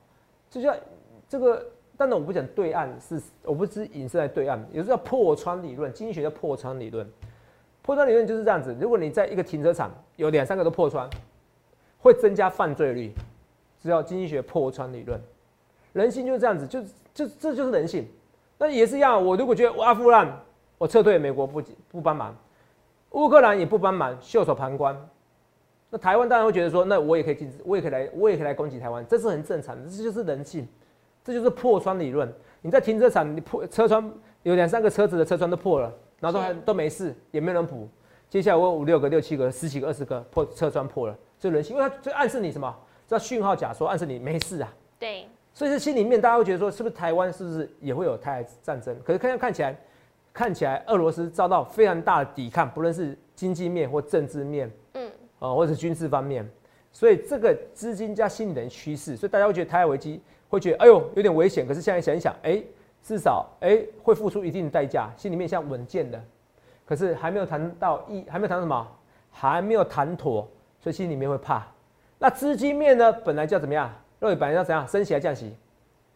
[0.51, 0.75] 就叫
[1.29, 1.65] 这个。
[1.97, 7.09] 当然我不讲对岸是，我不是隐射在对岸，有时候叫破窗理论，经济学叫破窗理论。
[7.83, 11.09] 破窗理论就是这样子，如果你在一个停车场有两三个都破窗，
[12.01, 13.13] 会增加犯罪率。
[13.81, 15.21] 只要经济学破窗理论，
[15.93, 16.83] 人性就是这样子，就
[17.15, 18.09] 就这就是人性。
[18.59, 20.37] 那也是一样，我如果觉得阿富汗
[20.79, 22.35] 我撤退，美国不不帮忙，
[23.11, 24.97] 乌克兰也不帮忙，袖手旁观，
[25.95, 30.67] 那台湾当然会觉得说，那我也可以禁止，我也可以来，我也可以来攻击台湾，这是很正常的，这就是人性，
[31.23, 32.29] 这就是破窗理论。
[32.63, 35.95] 你在停车场，你破车窗有两三个车子的车窗都破了。
[36.21, 37.87] 然后都还都没事，也没人补。
[38.31, 42.75] 接下来我五六个、六七个、十几个、二十个破车窗破了，这人性，因为它就暗示你什么？
[43.07, 44.73] 叫讯号假说，暗示你没事啊。
[44.99, 45.27] 对。
[45.53, 48.97] 所以是心里面大家会觉得说，是不是台湾是不是也会有台海战争？
[49.05, 49.77] 可是看看起来，
[50.33, 54.71] 看起来俄罗斯遭到非常大的抵抗，不论是经济面或政治面，
[55.45, 56.49] 嗯，啊，或者是军事方面。
[56.93, 61.67] 所以这个资金加心理的趋势，所以大家会觉得台海危机会觉得哎呦有点危险。
[61.67, 62.63] 可是现在想一想，哎。
[63.07, 66.19] 至少哎，会付出一定的代价，心里面像稳健的，
[66.87, 68.89] 可是还没有谈到一，还没有谈什么，
[69.31, 70.49] 还没有谈妥，
[70.81, 71.67] 所以心里面会怕。
[72.19, 73.93] 那资金面呢，本来就要怎么样？
[74.21, 74.89] 肉眼本来要怎样？
[74.89, 75.55] 升息还降息？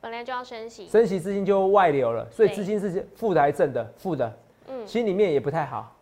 [0.00, 3.86] 本来就要升息，升息资金就外流了，所以资金是负的还是正的？
[3.98, 4.34] 负的，
[4.68, 5.94] 嗯，心里面也不太好，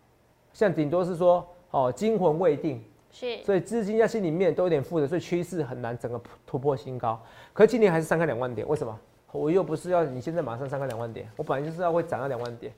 [0.53, 2.81] 像顶多是说哦，惊魂未定，
[3.19, 7.19] 是，所以资金在心里面都有点负的，所以趋势很难整个突破新高。
[7.51, 8.99] 可是今年还是三开两万点，为什么？
[9.31, 12.71] 我又不是要你现在马上上个两万点，我本来就是要会涨到两万点，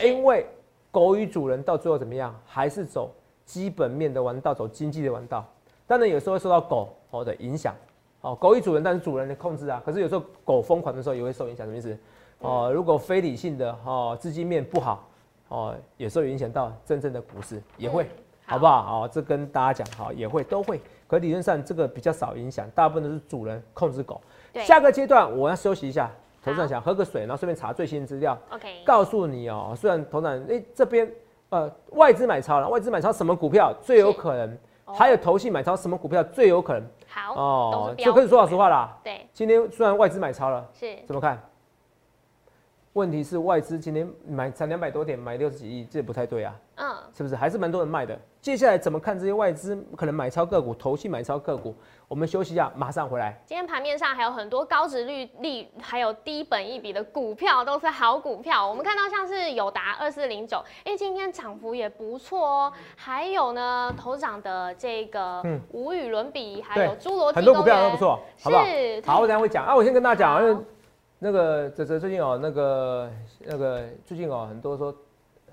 [0.00, 0.46] 因为
[0.90, 5.46] 狗与主人到最后怎么样，还是走基本面的弯道，走经济的弯道。
[5.86, 7.74] 当然有时候会受到狗哦的影响，
[8.22, 9.82] 哦狗与主人，但是主人的控制啊。
[9.84, 11.94] 可是有时候狗疯狂的时候也会受影响，什么意思？
[12.38, 15.06] 哦，如果非理性的哦资金面不好，
[15.48, 18.06] 哦有时候影响到真正的股市也会，
[18.46, 18.82] 好不好？
[18.82, 20.80] 好，这跟大家讲好，也会都会。
[21.06, 24.20] 可理论上这个比较少影响，大部分都是主人控制狗。
[24.64, 26.10] 下个阶段我要休息一下，
[26.42, 28.38] 头长想喝个水，然后顺便查最新资料。
[28.50, 31.10] OK，告诉你哦，虽然头长哎这边
[31.50, 34.58] 呃外资买超了，外资买超什么股票最有可能？
[34.94, 36.86] 还有投信买超什么股票最有可能？
[37.08, 38.94] 好哦，就可以说老实话啦。
[39.02, 41.40] 对，今天虽然外资买超了，是怎么看？
[42.94, 46.54] 问题是外资今天买才两百多点，买六十几亿，这不太对啊。
[46.74, 48.18] 嗯，是不是还是蛮多人卖的？
[48.42, 51.74] 接下来怎么看这些外资可能买超个股、投信买超个股？
[52.06, 53.40] 我们休息一下，马上回来。
[53.46, 58.68] 今天盘面上还有很多高值率利还有低本一比的股票，都是好股票。
[58.68, 62.72] 我们看到像是友达二四零九，哎，今天涨幅也不错哦。
[62.94, 68.64] 还有呢，头涨的这个无与伦比，还有侏罗很多股票都不错，好不好？
[69.06, 69.74] 好，我等下会讲啊。
[69.74, 70.64] 我先跟大家讲，因为
[71.24, 73.08] 那个泽泽最近哦，那个
[73.44, 74.92] 那个最近哦，很多说。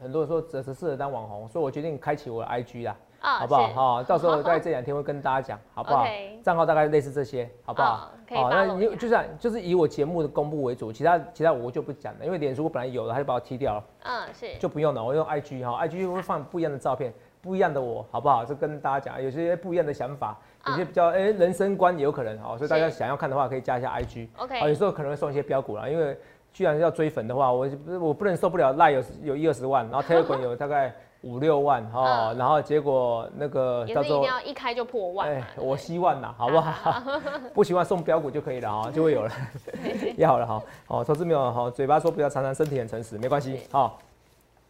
[0.01, 3.67] 很多人说泽泽适合当网红，所以我决定开启我的 IG 啦，好不好？
[3.67, 6.05] 哈，到时候 在这两天会跟大家讲，好不好？
[6.41, 8.09] 账号大概类似这些，好不好？
[8.29, 13.83] 好，那你就是就是以我节目的公布为主，其他其他我就不讲了，因为脸书我本来有的，他就把我踢掉了。
[14.03, 18.45] 嗯，是，就不用了，我用 IG 哈，IG 会放不一样的照片，不一样的我，好不好？
[18.45, 24.27] 就跟大家讲，有些不一样的想法，有些比较哎人生观也有可能哈，所以大家想要看的话，可以加一下 IG。
[24.37, 26.17] OK，好，有时候可能会送一些标股啦，因为。
[26.51, 28.73] 居然要追粉的话，我不我不能受不了。
[28.73, 30.91] 赖有有一二十万，然后 Telegram 有大概
[31.21, 35.29] 五六万哈，然后结果那个叫做一开就破万。
[35.31, 37.03] 哎，我希望呐，好不 好？
[37.53, 39.31] 不喜欢送标股就可以了哈，就会有了。
[40.17, 43.93] 也好了哈，哦，投资没有哈，嘴巴说不要常常，身体很诚实，没关系哈。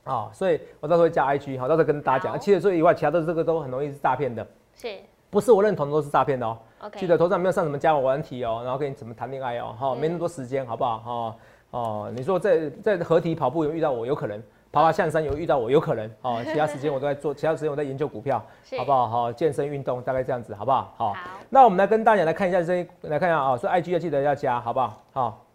[0.04, 2.38] 啊，所以我到时候会加 IG 哈，到时候跟大家讲。
[2.38, 4.46] 其实这以外，其他的这个都很容易是诈骗的。
[4.76, 4.98] 是。
[5.30, 6.58] 不是我认同都是诈骗的哦。
[6.96, 10.98] 记得头上没有上什么加我玩题哦，然后跟你怎么谈恋爱哦，哈，没那么多时间，好不好？
[11.00, 11.36] 哈。
[11.72, 14.40] 哦，你说在在合体跑步有遇到我，有可能；
[14.72, 16.10] 爬爬象山有遇到我，有可能。
[16.24, 18.44] 哦， 其他时间我都在做，其他时间我在研究股票，
[18.78, 19.08] 好不好？
[19.08, 20.94] 好，健身运动大概这样子，好不好？
[20.98, 21.16] 好。
[21.50, 23.56] 那我们来跟大家来看一下这些，来看一下啊。
[23.56, 25.02] 所以 IG 要记得要加，好不好？
[25.12, 25.46] 好。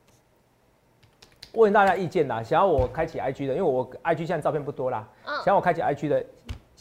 [1.54, 5.04] 问大家意见啦，想要我开启 IG 的，因为我 IG 现在照片不多啦。
[5.24, 5.34] 嗯。
[5.36, 6.24] 想要我开启 IG 的，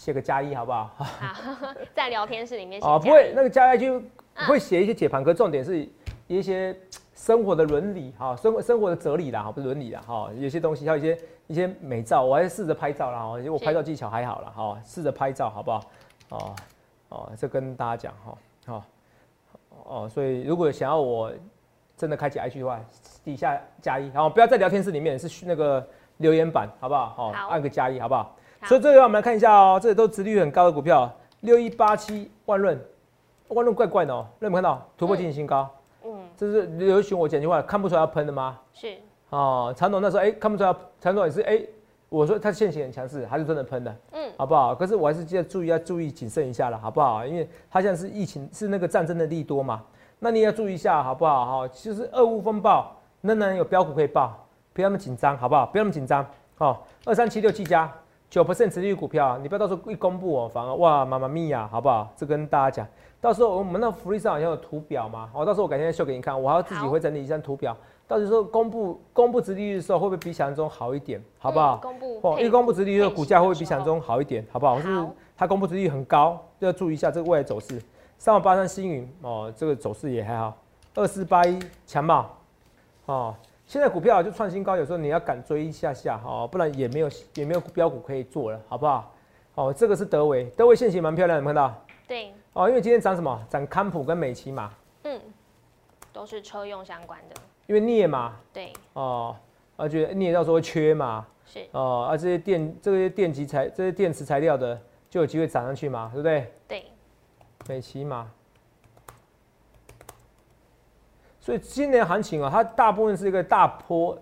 [0.04, 0.92] 写个加一，好不好？
[0.98, 1.74] 好。
[1.96, 2.86] 在聊天室里面写。
[2.86, 4.02] 哦，不会，那个加一就
[4.48, 5.88] 会写一些解盘，可重点是
[6.28, 6.76] 一些。
[7.16, 15.84] 生活的伦理哈，生活生活的哲理啦，哈，不是伦理啦，哈，有些东西还有一些一些美照，我还试着拍照啦，哈，我拍照技巧还好了，哈，试着拍照好不好？
[16.30, 16.56] 哦
[17.10, 18.84] 哦，这跟大家讲哈，好
[19.86, 21.32] 哦，所以如果想要我
[21.96, 22.78] 真的开启 IG 的话，
[23.24, 25.88] 底下加一，好，不要在聊天室里面是那个
[26.18, 27.32] 留言板，好不好？
[27.32, 28.36] 好，按个加一，好不好？
[28.66, 32.80] 所以这个我们来看一下哦，这里都值率很高的股票，六一八七万润，
[33.50, 35.70] 万润怪怪的哦，有没有看到突破进行新高？
[36.06, 38.60] 嗯这是流行我讲句话，看不出来要喷的吗？
[38.74, 38.96] 是
[39.30, 41.62] 哦，长总那时候哎，看不出来，长总也是哎，
[42.10, 44.74] 我说他现行很强势，还是真的喷的，嗯，好不好？
[44.76, 47.26] 可是我还是记得注意要注意谨慎一下了，好不好？
[47.26, 49.82] 因为它现在是疫情，是那个战争的利多嘛，
[50.20, 51.46] 那你也要注意一下，好不好？
[51.46, 55.66] 哈，其实俄乌风暴仍然有标股可以报，不要那么紧张，好不好？
[55.68, 57.92] 不要那么紧张，好，二三七六七家
[58.34, 62.12] 九 percent 持率股票，你不要到时候一公布哦，反而哇，妈妈咪呀，好不好？
[62.18, 62.88] 这跟大家讲。
[63.22, 67.78] 到时候我们那福利上好像有图表嘛，好，到时候我改天再秀给你看，我还要自己会整理一张图表。
[68.08, 71.24] 到时候公布公布殖利率的时候，会不会比想象中好一点？
[71.38, 71.78] 好不好？
[71.78, 74.44] 公布哦，一公布殖利率，股价会不会比想象中好一点？
[74.52, 74.80] 好不好？
[74.82, 77.80] 是它公布殖利率很高，要注意一下这个未来走势。
[78.18, 80.58] 三万八三星云哦，这个走势也还好。
[80.96, 82.26] 二四八一强茂
[83.06, 89.14] 哦，现在股票就创新高，有时候你要敢追一下下哈，不然也没有也没有标股可以做了，好不好？
[89.56, 91.86] 哦，这个是德维，德维现形蛮漂亮，有没看到？
[92.08, 92.34] 对。
[92.54, 93.46] 哦，因为今天涨什么？
[93.50, 94.72] 涨康普跟美骑嘛。
[95.04, 95.20] 嗯，
[96.12, 97.36] 都是车用相关的。
[97.68, 98.36] 因为镍嘛。
[98.52, 98.74] 对。
[98.94, 99.36] 哦，
[99.76, 101.26] 而且镍到时候会缺嘛。
[101.46, 101.66] 是。
[101.72, 106.52] 哦，而这些电这些电极材这些电池材料的就有机会涨上去嘛，对不对？
[106.68, 106.86] 对。
[107.68, 108.30] 美骑嘛。
[111.44, 114.18] 所以今年行情啊，它大部分是一个大坡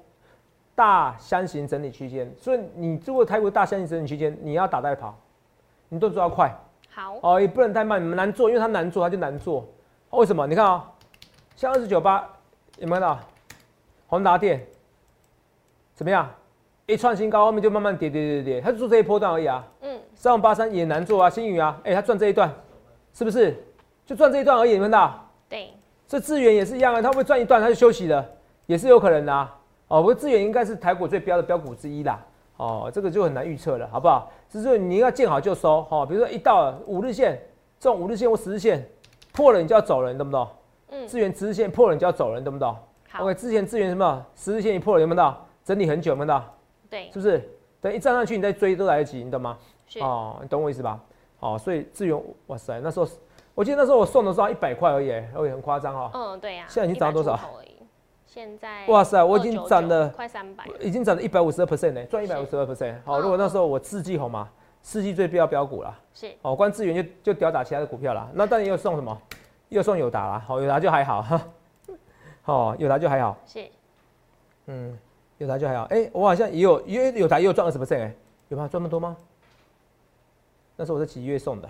[0.73, 5.15] 大箱型整理区间，所以你如果太过大箱型整理区间，你要打带跑，
[5.89, 6.51] 你动作要快。
[6.89, 9.63] 好哦，也不能太慢，你们难做，因为它难做，它就难做。
[10.10, 10.47] 为什么？
[10.47, 10.91] 你看啊，
[11.55, 12.27] 像二十九八
[12.79, 13.19] 有没有看到？
[14.07, 14.65] 宏达电
[15.93, 16.27] 怎么样？
[16.88, 19.63] 一创新高，后面就慢慢跌跌跌跌，它就做这一波段而已啊。
[19.81, 20.01] 嗯。
[20.15, 22.51] 三五八三也难做啊，新宇啊，哎，它赚这一段，
[23.13, 23.63] 是不是？
[24.07, 25.30] 就赚这一段而已，看到？
[26.12, 26.19] 对。
[26.19, 28.24] 这资源也是一样啊，它会赚一段，它就休息了，
[28.65, 29.58] 也是有可能的啊。
[29.88, 32.19] 哦，不过资源应该是台股最标的标股之一啦。
[32.58, 34.32] 哦，这个就很难预测了，好不好？
[34.50, 36.06] 只是你要见好就收，哈。
[36.06, 37.41] 比如说一到五日线，
[37.80, 38.88] 这种五日线或十日线
[39.34, 40.47] 破了，你就要走人，懂不懂？
[40.89, 41.08] 嗯。
[41.08, 42.76] 资源十日线破了，你就要走人，懂不懂？
[43.10, 43.24] 好。
[43.24, 45.45] OK，之前资源什么十日线一破了，有没有到？
[45.63, 46.43] 整理很久，有没有到？
[46.89, 47.10] 对。
[47.12, 47.50] 是不是？
[47.80, 49.58] 等一站上去，你再追都来得及，你懂吗？
[49.88, 50.00] 是。
[50.02, 51.00] 哦，你懂我意思吧？
[51.39, 53.08] 哦，所以资源，哇塞，那时候
[53.53, 56.11] 我记得那时候我送的时候一百块而已，而且很夸张哈。
[56.13, 56.65] 嗯，对呀。
[56.67, 57.39] 现在已经涨到多少？
[58.25, 62.95] 现在哇塞，我已经涨了快三百，已经涨了一百五十二 percent 呢，赚一百五十二 percent。
[63.03, 64.47] 好，如果那时候我四季红嘛，
[64.81, 65.99] 四季最必要标股了。
[66.13, 68.29] 是哦，关资源就就吊打其他的股票了。
[68.33, 69.21] 那当然又送什么？
[69.67, 70.43] 又送友达啦。
[70.47, 71.41] 好，友达就还好哈。
[72.45, 73.37] 哦，友达就还好。
[73.45, 73.67] 是。
[74.67, 74.97] 嗯，
[75.39, 75.83] 友达就还好。
[75.89, 78.15] 哎，我好像也有，也有台也有赚二十 percent 哎，
[78.47, 78.65] 有吗？
[78.65, 79.17] 赚那么多吗？
[80.77, 81.69] 那是我在几月送的，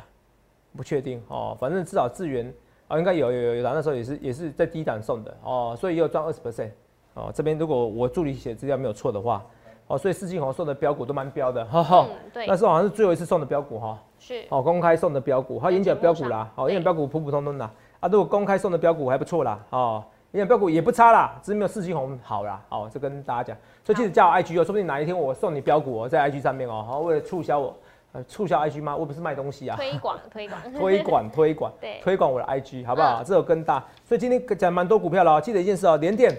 [0.75, 1.55] 不确定哦。
[1.59, 2.53] 反正至少资源
[2.87, 3.73] 啊，应该有有有有的。
[3.73, 6.71] 那时候也是也是在低档送的哦，所以也有赚二十 percent
[7.13, 7.31] 哦。
[7.33, 9.43] 这边如果我助理写资料没有错的话，
[9.87, 12.07] 哦，所以四季红送的标股都蛮标的，哈哈。
[12.33, 12.45] 对。
[12.47, 13.97] 那是好像是最后一次送的标股哈。
[14.19, 14.43] 是。
[14.49, 17.65] 哦，公开送的标股，好演讲标股啦，好演讲标股普普通通的
[17.99, 18.09] 啊。
[18.09, 20.03] 如果公开送的标股还不错啦，哦。
[20.33, 22.63] 营养标股也不差啦，只是没有四季红好啦。
[22.69, 27.75] 好，这跟大家讲，所以记得加我 IG 哦，说不定哪一天我送你标股哦，在 IG 上面哦，好，为了促销我，
[28.13, 28.95] 呃，促销 IG 吗？
[28.95, 33.23] 我不是卖东西啊，推广推广推广推广， 对，推广我的 IG 好不好？
[33.23, 36.35] 这有更大，所以今天讲蛮多股票了哦，记得一件事哦，联电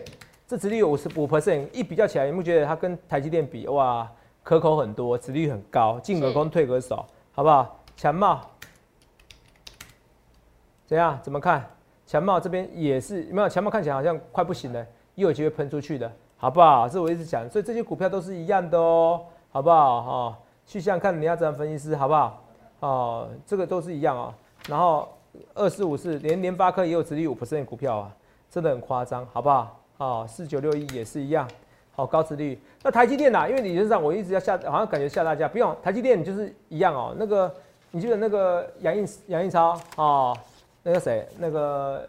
[0.47, 4.07] 这值率有五十五 percent，一比较起来，有没有觉得它跟台积电比哇，
[4.43, 7.79] 可口很多，值率很高，进可攻退可守，好不好？
[7.97, 8.41] 强茂
[10.87, 11.19] 怎样？
[11.23, 11.65] 怎么看？
[12.07, 16.87] 强茂这边也是没有，强茂看起来好像快不行了，又有机会喷出去的，好不好？
[16.87, 20.03] 这我一直讲，所以这些股票都是一样的哦，好不好？
[20.03, 22.45] 哈，去想看你要怎样分析师，好不好？
[22.81, 24.35] 哦，这个都是一样啊。
[24.69, 25.09] 然后
[25.55, 28.13] 二四五四连联发科也有直立五 percent 股票啊，
[28.51, 29.81] 真的很夸张，好不好？
[29.99, 31.49] 哦，四九六一也是一样，
[31.93, 32.61] 好高值率。
[32.83, 37.15] 那台积电呐，因为理论上我一直要吓，好像感觉吓大家，不用台积电就是一样哦。
[37.19, 37.53] 那个
[37.91, 40.37] 你记得那个杨印杨印超哦？
[40.85, 42.05] 那个谁，那个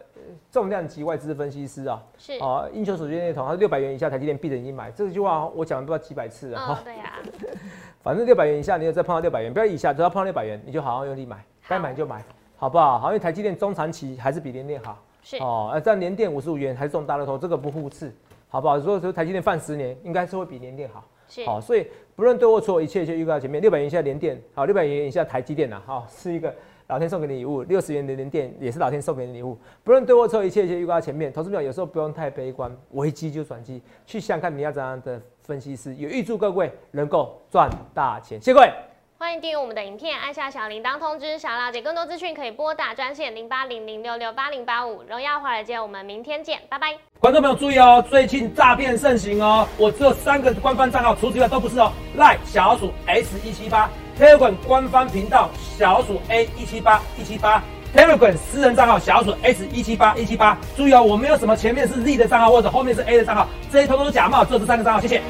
[0.50, 6.80] 重量级外资分析师啊，是啊，英雄手机那头，他六百元以下台积电闭着眼睛买，这句话我讲了不知道几百次了哈。
[6.82, 7.12] 对呀，
[8.04, 12.22] 反正六百元以下，你有再碰到六百元，不要以下，只要碰到六百元，你就好好用力买，该买就买，
[12.54, 12.98] 好不好？
[12.98, 15.02] 好，因为台积电中长期还是比联电好。
[15.22, 18.12] 是哦，呃，在联电五十五元还是中大乐透，这个不互斥，
[18.50, 18.76] 好不好？
[18.76, 21.02] 如果说台积电放十年，应该是会比联电好。
[21.28, 26.54] 是好，所以不论对或错，一切就预告前面六百元以下联电，好，六百元以下台积电呐，好，是一个。
[26.86, 29.56] 老天送给你礼物，六十元的联电也是老天送给你礼物。
[29.82, 31.32] 不论对或错，一切一切预告前面。
[31.32, 33.80] 投资表有时候不用太悲观，危机就转机。
[34.04, 38.40] 去想看你要怎样的分析师，也预祝各位能够赚大钱。
[38.40, 38.72] 谢谢各位，
[39.18, 41.38] 欢迎订阅我们的影片，按下小铃铛通知。
[41.38, 45.02] 想了解更多资讯，可以拨打专线零八零零六六八零八五。
[45.02, 46.96] 荣耀华尔街，我们明天见，拜拜。
[47.20, 51.92] 观众朋友注意哦，最近诈骗盛行哦，我只有三个官方账号，除此之外都不是哦。
[52.16, 53.90] 赖小鼠 S 一七八。
[54.16, 57.60] Telegram 官方频道小鼠 A 一七八一七八
[57.94, 60.58] ，Telegram 私人账号小鼠 S 一七八一七八。
[60.76, 65.00] 注意哦，我没有什么前面是 Z 的账号或者后面是 A 的账号，这些通通是假冒，只有这三个账号。
[65.00, 65.22] 谢谢。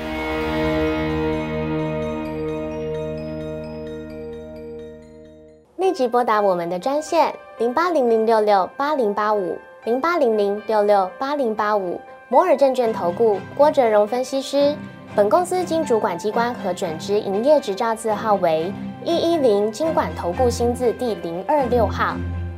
[5.76, 14.74] 立即拨打我们的专线零八零零六六八零八五零八零零六六八零八五摩尔证券投顾郭哲荣分析师。
[15.14, 18.72] 本公司经主管机关核准之营业执照字号为
[19.04, 22.16] 一一零金管投顾新字第零二六号。